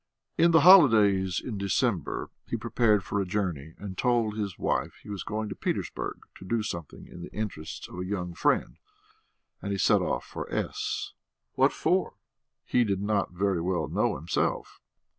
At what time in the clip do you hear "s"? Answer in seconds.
10.51-11.13